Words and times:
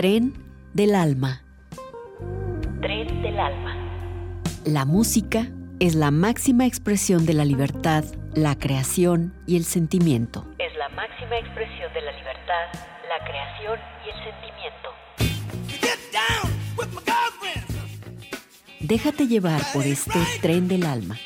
Tren 0.00 0.32
del 0.72 0.94
Alma. 0.94 1.42
Tren 2.80 3.20
del 3.20 3.38
Alma. 3.38 3.76
La 4.64 4.86
música 4.86 5.48
es 5.78 5.94
la 5.94 6.10
máxima 6.10 6.64
expresión 6.64 7.26
de 7.26 7.34
la 7.34 7.44
libertad, 7.44 8.04
la 8.32 8.58
creación 8.58 9.34
y 9.46 9.58
el 9.58 9.64
sentimiento. 9.64 10.46
Es 10.58 10.74
la 10.78 10.88
máxima 10.88 11.36
expresión 11.36 11.92
de 11.92 12.00
la 12.00 12.12
libertad, 12.12 12.72
la 13.10 13.22
creación 13.26 13.78
y 14.06 14.08
el 14.08 14.16
sentimiento. 14.24 14.88
Déjate 18.80 19.26
llevar 19.26 19.60
por 19.74 19.84
este 19.84 20.18
tren 20.40 20.66
del 20.66 20.86
alma. 20.86 21.18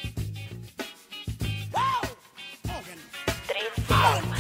Tren 3.47 3.87
del 3.87 4.03
alma. 4.03 4.37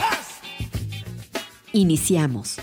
Iniciamos. 1.73 2.59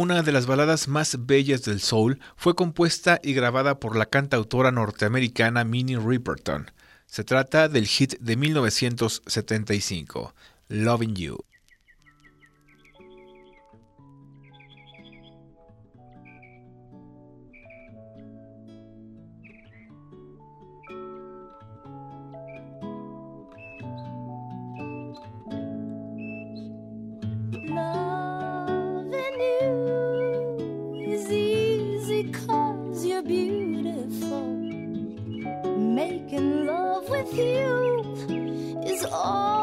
Una 0.00 0.22
de 0.22 0.30
las 0.30 0.46
baladas 0.46 0.86
más 0.86 1.26
bellas 1.26 1.62
del 1.62 1.80
soul 1.80 2.20
fue 2.36 2.54
compuesta 2.54 3.18
y 3.20 3.32
grabada 3.32 3.80
por 3.80 3.96
la 3.96 4.06
cantautora 4.06 4.70
norteamericana 4.70 5.64
Minnie 5.64 5.98
Riperton. 5.98 6.70
Se 7.06 7.24
trata 7.24 7.68
del 7.68 7.88
hit 7.88 8.14
de 8.20 8.36
1975, 8.36 10.36
Loving 10.68 11.16
You. 11.16 11.47
with 37.18 37.34
you 37.34 38.82
is 38.86 39.04
all. 39.06 39.57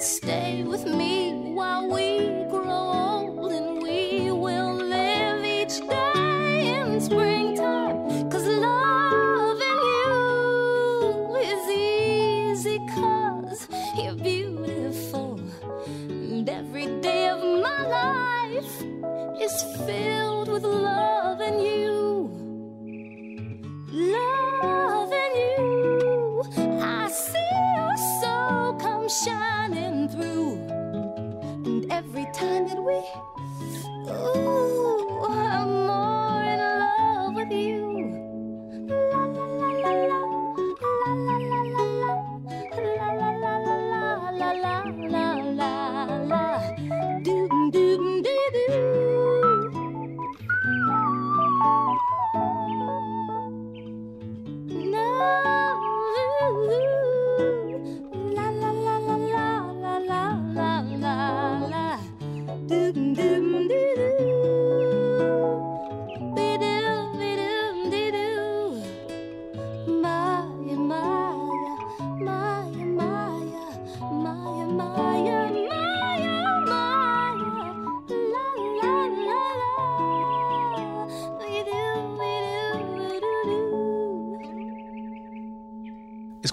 Stay 0.00 0.62
with 0.62 0.86
me 0.86 1.52
while 1.52 1.86
we 1.90 2.19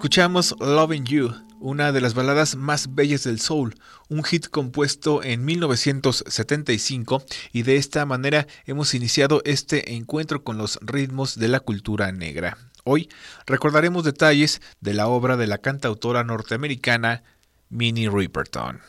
Escuchamos 0.08 0.56
Loving 0.62 1.04
You, 1.04 1.34
una 1.60 1.92
de 1.92 2.00
las 2.00 2.14
baladas 2.14 2.56
más 2.56 2.96
bellas 2.96 3.26
del 3.26 3.42
soul, 3.42 3.76
un 4.08 4.24
hit 4.24 4.48
compuesto 4.48 5.22
en 5.22 5.44
1975 5.44 7.26
y 7.52 7.64
de 7.64 7.76
esta 7.76 8.06
manera 8.06 8.48
hemos 8.66 8.94
iniciado 8.94 9.42
este 9.44 9.96
encuentro 9.96 10.46
con 10.46 10.58
los 10.58 10.80
ritmos 10.82 11.38
de 11.38 11.50
la 11.50 11.60
cultura 11.60 12.14
negra. 12.14 12.58
Hoy 12.86 13.10
recordaremos 13.46 14.06
detalles 14.06 14.62
de 14.80 14.94
la 14.94 15.10
obra 15.10 15.36
de 15.36 15.48
la 15.48 15.58
cantautora 15.58 16.24
norteamericana 16.24 17.24
Minnie 17.68 18.10
Riperton. 18.10 18.80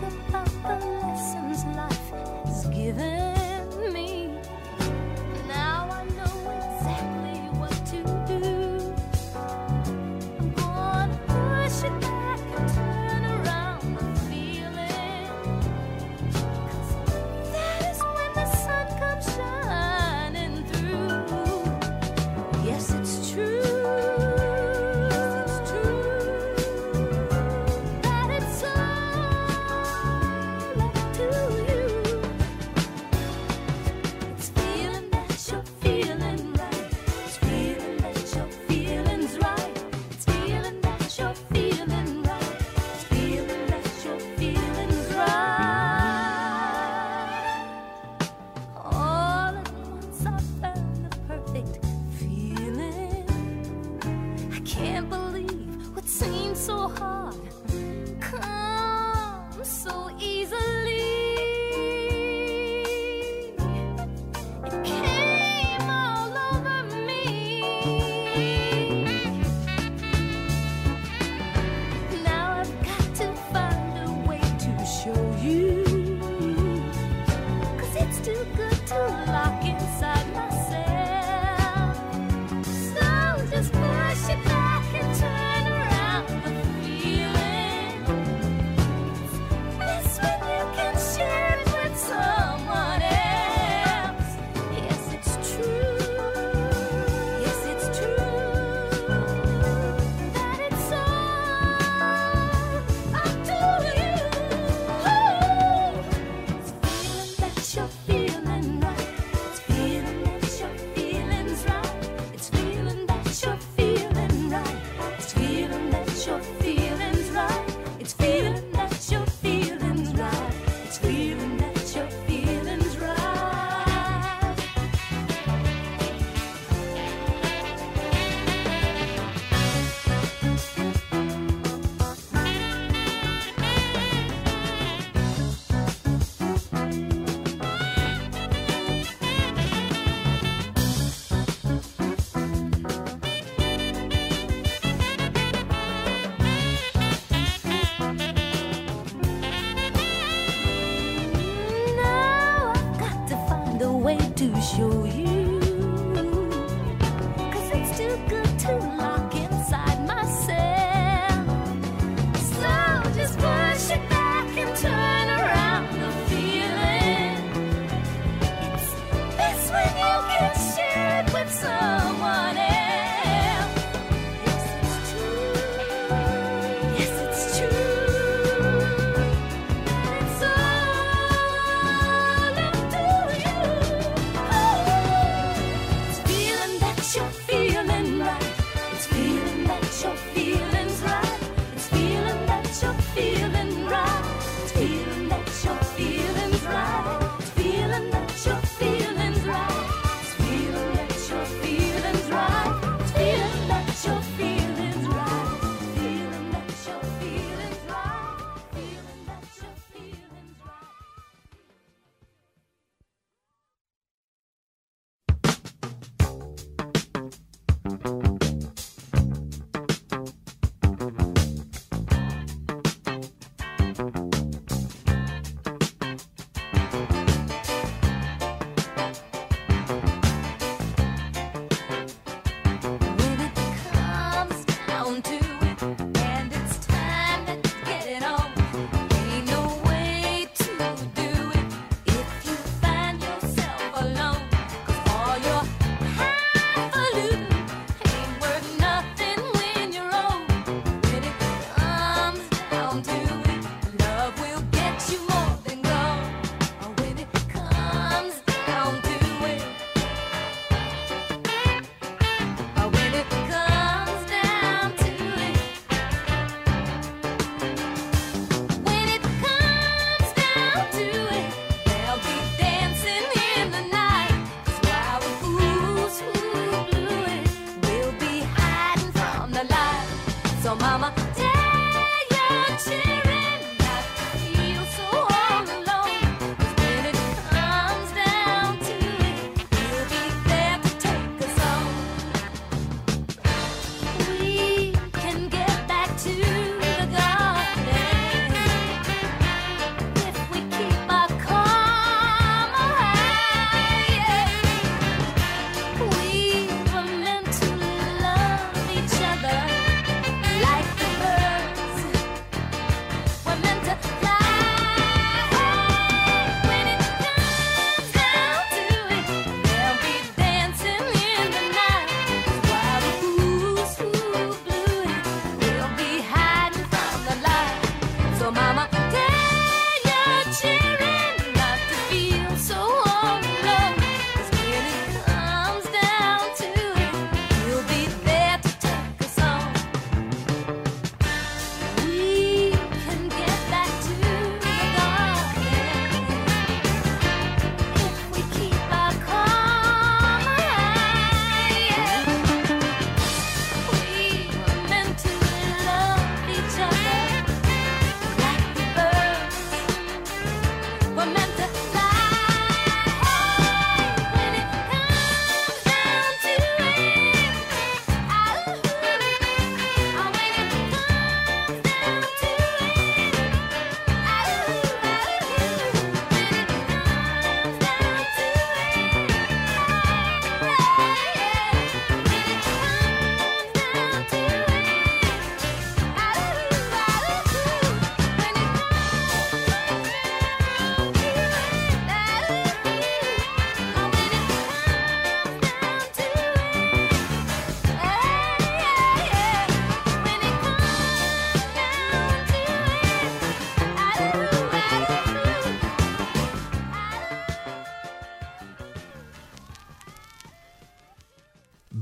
Think 0.00 0.28
about 0.28 0.80
the 0.80 0.86
lessons 0.86 1.64
life 1.76 2.10
has 2.44 2.66
given 2.68 3.23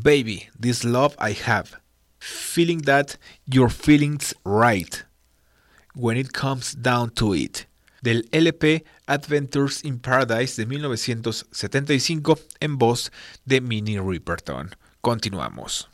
Baby, 0.03 0.49
This 0.59 0.85
Love 0.85 1.15
I 1.21 1.31
Have. 1.31 1.77
Feeling 2.19 2.79
That 2.83 3.17
Your 3.47 3.69
Feelings 3.69 4.35
Right. 4.45 5.05
When 5.95 6.17
It 6.17 6.33
Comes 6.33 6.73
Down 6.73 7.11
to 7.11 7.35
It. 7.35 7.67
Del 8.03 8.23
LP 8.33 8.83
Adventures 9.07 9.81
in 9.83 10.01
Paradise 10.01 10.57
de 10.57 10.67
1975 10.67 12.49
en 12.61 12.79
voz 12.79 13.13
de 13.47 13.61
Minnie 13.61 14.01
Riperton. 14.01 14.75
Continuamos. 15.03 15.92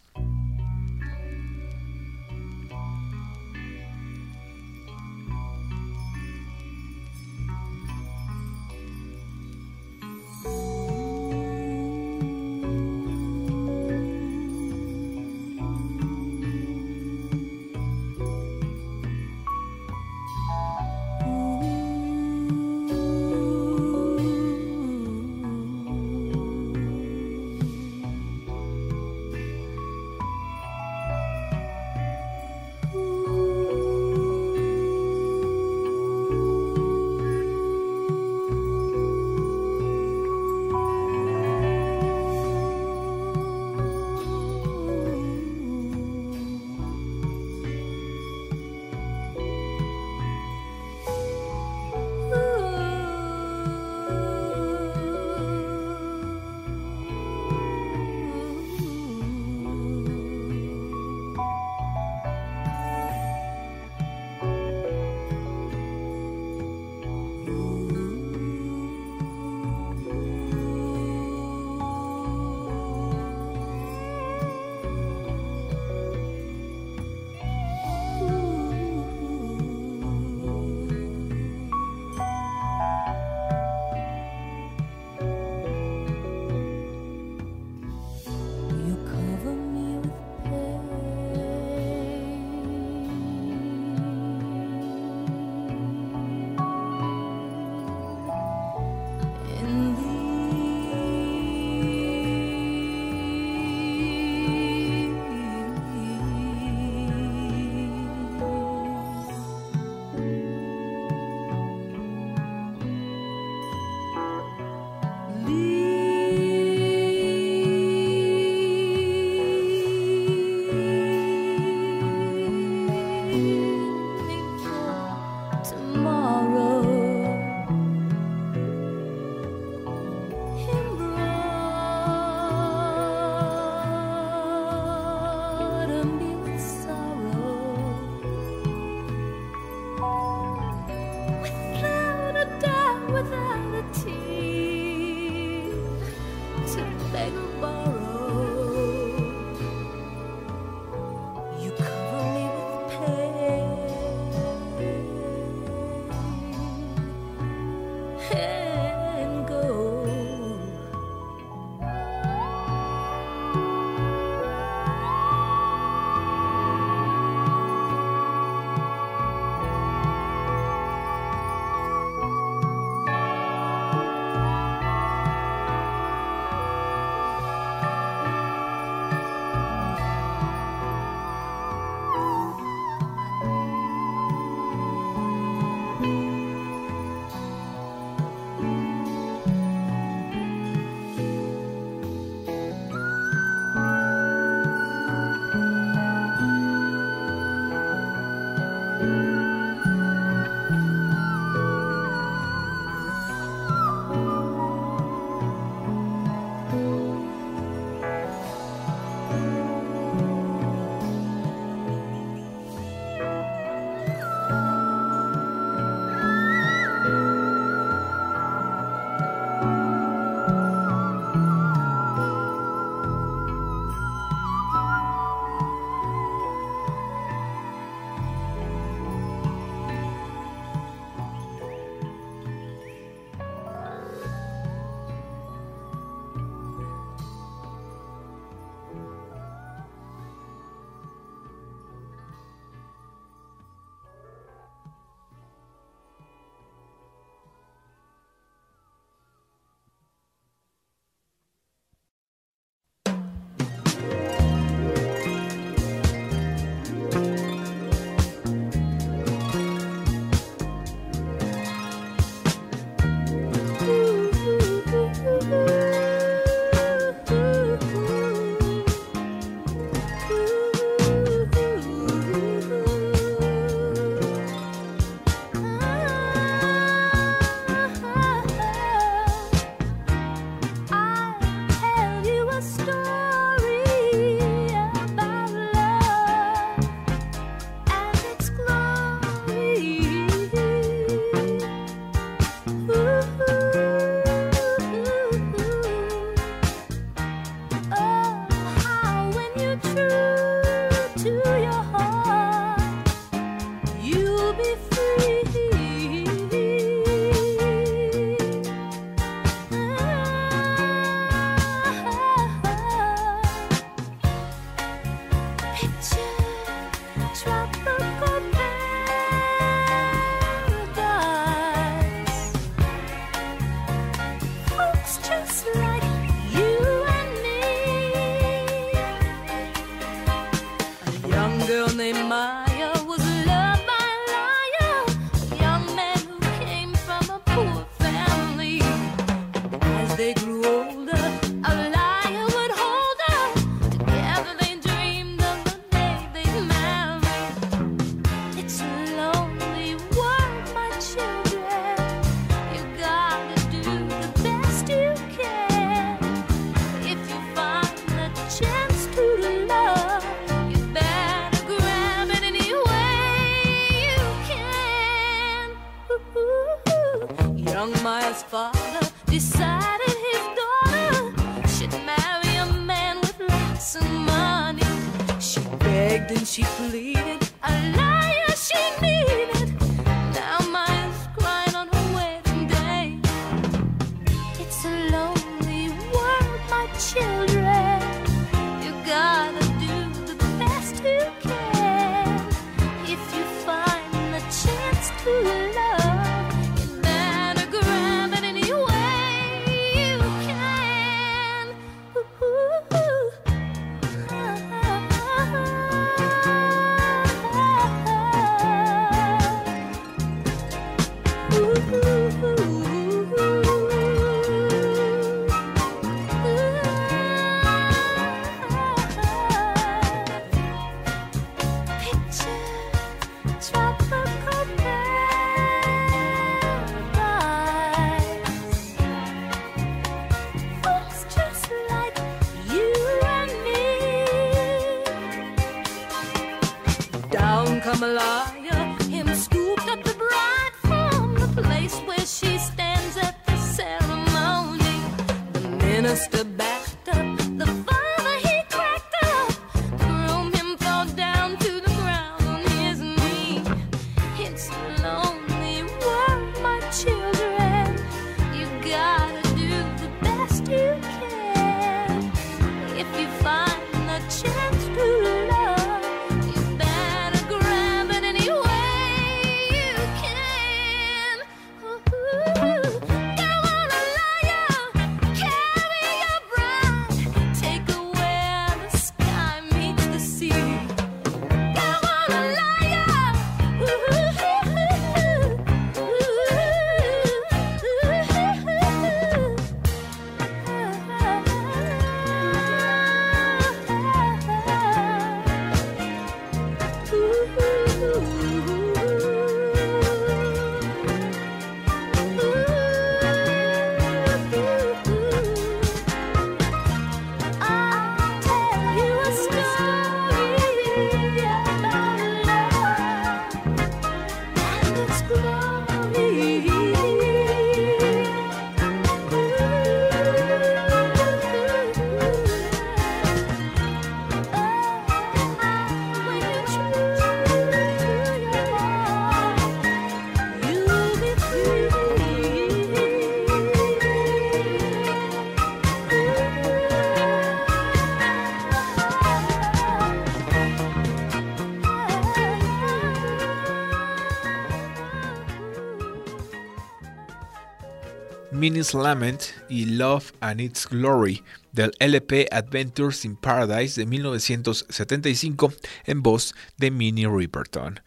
Lament 548.70 549.54
y 549.68 549.86
Love 549.86 550.32
and 550.40 550.60
Its 550.60 550.86
Glory 550.86 551.42
del 551.72 551.92
LP 552.00 552.48
Adventures 552.52 553.24
in 553.24 553.36
Paradise 553.36 553.98
de 553.98 554.06
1975 554.06 555.72
en 556.04 556.22
voz 556.22 556.54
de 556.76 556.90
Minnie 556.90 557.26
Riperton. 557.26 558.00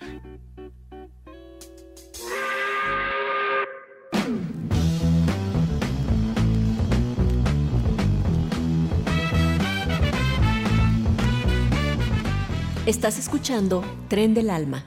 Estás 12.85 13.17
escuchando 13.17 13.83
Tren 14.09 14.33
del 14.33 14.49
Alma 14.49 14.85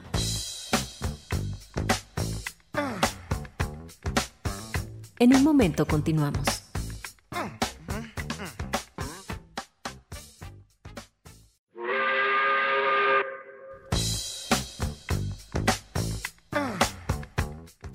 En 5.17 5.33
un 5.33 5.43
momento 5.43 5.85
continuamos. 5.85 6.45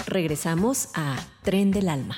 Regresamos 0.06 0.88
a 0.94 1.18
Tren 1.42 1.70
del 1.70 1.90
Alma. 1.90 2.16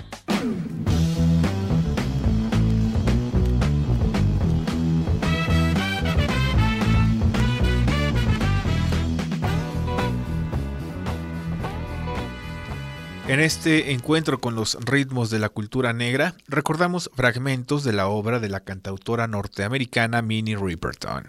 En 13.28 13.38
este 13.38 13.92
encuentro 13.92 14.40
con 14.40 14.56
los 14.56 14.76
ritmos 14.84 15.30
de 15.30 15.38
la 15.38 15.48
cultura 15.48 15.92
negra, 15.92 16.34
recordamos 16.48 17.08
fragmentos 17.14 17.84
de 17.84 17.92
la 17.92 18.08
obra 18.08 18.40
de 18.40 18.48
la 18.48 18.60
cantautora 18.60 19.28
norteamericana 19.28 20.22
Minnie 20.22 20.56
Riperton. 20.56 21.28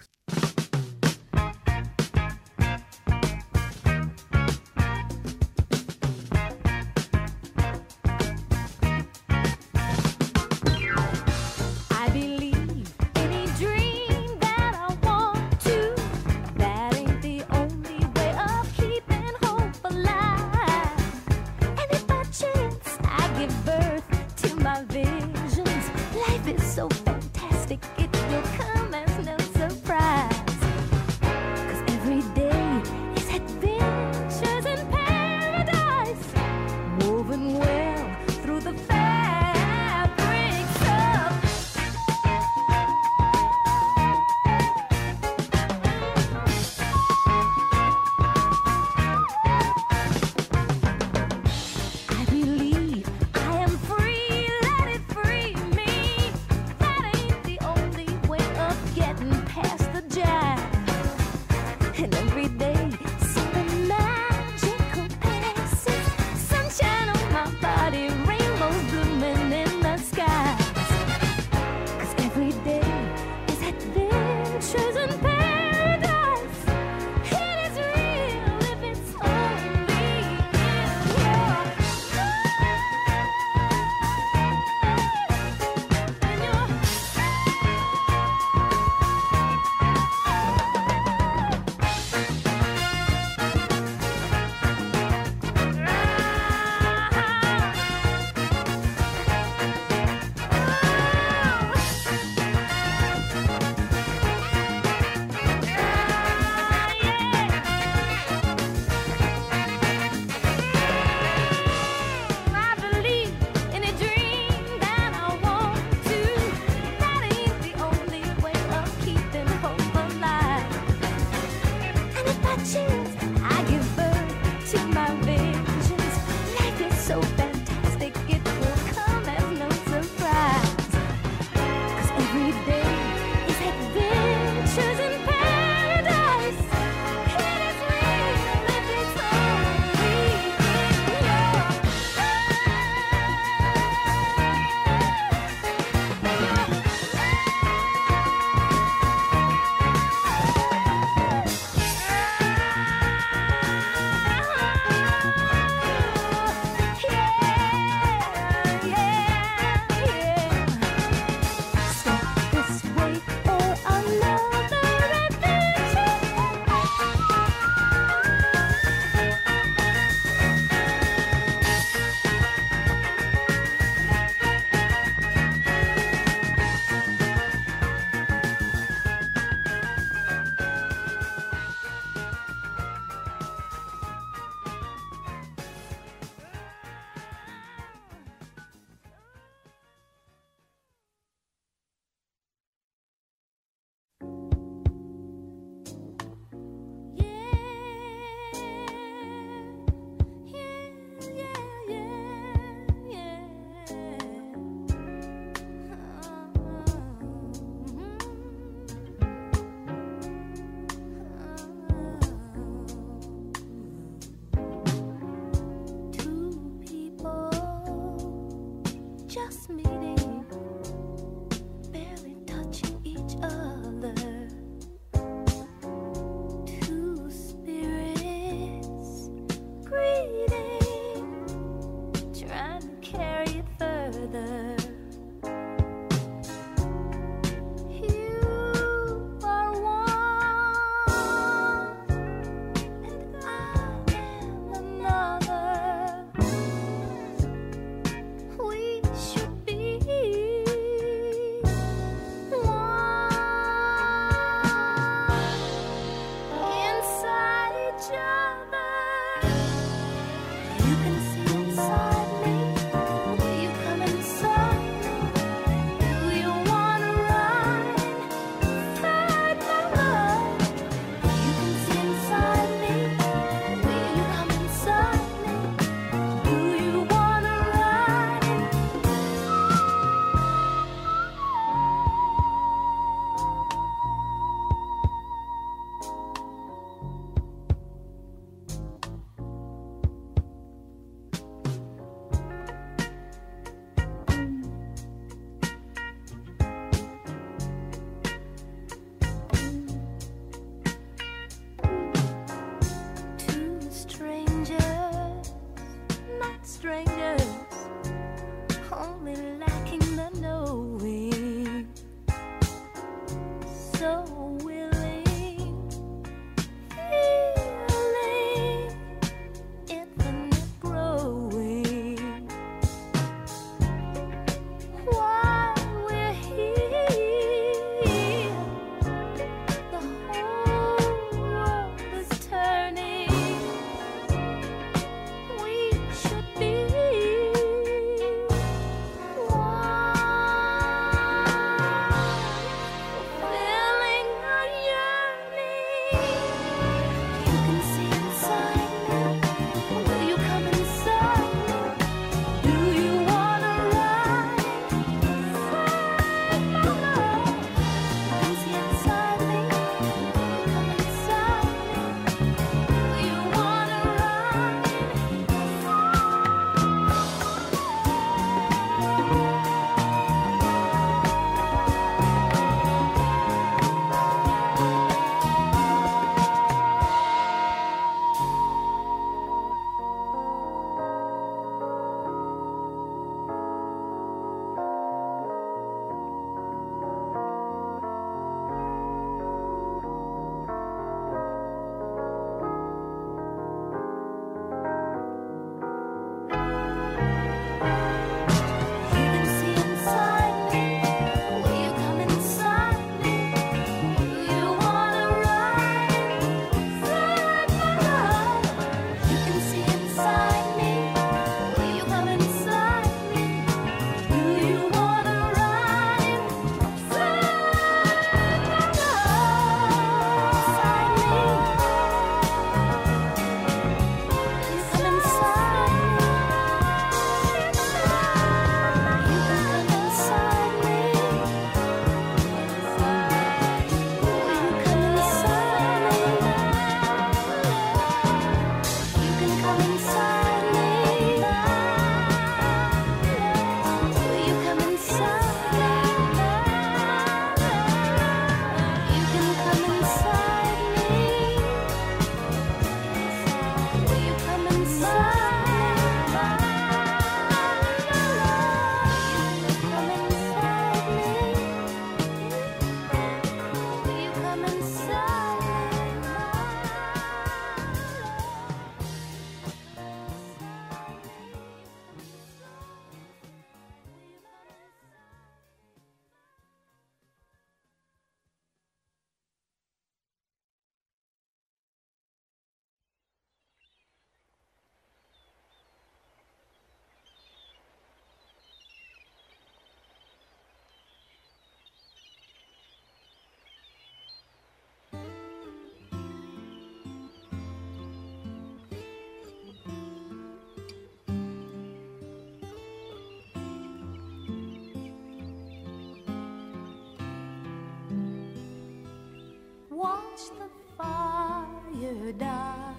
die, 512.37 512.95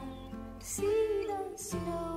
see 0.61 1.27
the 1.27 1.59
snow. 1.59 2.14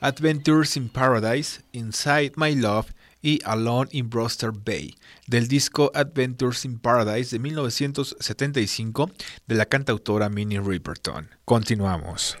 Adventures 0.00 0.76
in 0.76 0.88
Paradise, 0.88 1.62
Inside 1.72 2.32
My 2.36 2.54
Love 2.54 2.94
y 3.20 3.40
Alone 3.44 3.88
in 3.90 4.08
Broster 4.08 4.52
Bay, 4.52 4.94
del 5.26 5.48
disco 5.48 5.90
Adventures 5.92 6.64
in 6.64 6.78
Paradise 6.78 7.30
de 7.32 7.40
1975 7.40 9.10
de 9.46 9.54
la 9.56 9.64
cantautora 9.64 10.28
Minnie 10.28 10.60
Riperton. 10.60 11.30
Continuamos. 11.44 12.38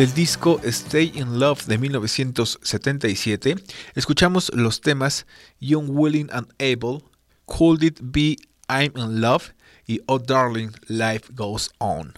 Del 0.00 0.14
disco 0.14 0.58
Stay 0.64 1.12
in 1.14 1.38
Love 1.38 1.66
de 1.66 1.76
1977, 1.76 3.56
escuchamos 3.94 4.50
los 4.54 4.80
temas 4.80 5.26
Young, 5.60 5.90
Willing 5.90 6.30
and 6.32 6.48
Able, 6.58 7.04
Could 7.44 7.82
It 7.82 7.98
Be 8.00 8.36
I'm 8.66 8.92
in 8.96 9.20
Love 9.20 9.52
y 9.86 10.00
Oh 10.06 10.18
Darling, 10.18 10.70
Life 10.88 11.30
Goes 11.34 11.70
On. 11.76 12.14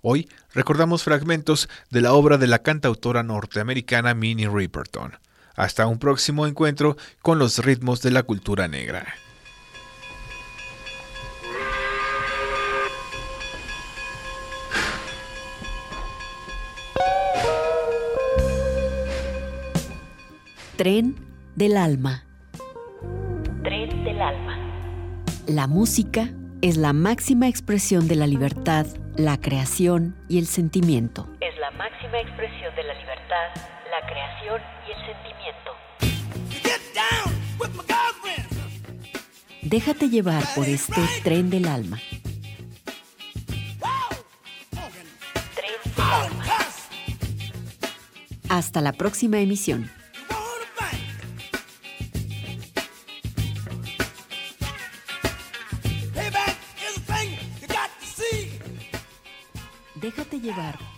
Hoy 0.00 0.28
recordamos 0.52 1.04
fragmentos 1.04 1.68
de 1.90 2.00
la 2.00 2.12
obra 2.12 2.38
de 2.38 2.48
la 2.48 2.58
cantautora 2.58 3.22
norteamericana 3.22 4.14
Minnie 4.14 4.48
Riperton. 4.48 5.12
Hasta 5.54 5.86
un 5.86 6.00
próximo 6.00 6.48
encuentro 6.48 6.96
con 7.20 7.38
los 7.38 7.64
ritmos 7.64 8.02
de 8.02 8.10
la 8.10 8.24
cultura 8.24 8.66
negra. 8.66 9.14
Tren 20.82 21.14
del 21.54 21.76
alma. 21.76 22.24
Tren 23.62 24.02
del 24.02 24.20
alma. 24.20 24.58
La 25.46 25.68
música 25.68 26.28
es 26.60 26.76
la 26.76 26.92
máxima 26.92 27.46
expresión 27.46 28.08
de 28.08 28.16
la 28.16 28.26
libertad, 28.26 28.86
la 29.14 29.40
creación 29.40 30.16
y 30.28 30.38
el 30.38 30.46
sentimiento. 30.46 31.28
Es 31.40 31.56
la 31.60 31.70
máxima 31.70 32.18
expresión 32.18 32.74
de 32.74 32.82
la 32.82 32.94
libertad, 32.94 33.54
la 33.92 34.04
creación 34.08 34.60
y 34.88 34.90
el 34.90 35.06
sentimiento. 35.06 35.70
Déjate 39.62 40.08
llevar 40.08 40.42
por 40.56 40.66
este 40.66 41.00
tren 41.22 41.48
del 41.48 41.68
alma. 41.68 42.00
Tren 45.54 45.94
del 45.94 46.04
alma. 46.04 46.44
Hasta 48.48 48.80
la 48.80 48.92
próxima 48.92 49.38
emisión. 49.38 49.88
Llevar 60.42 60.91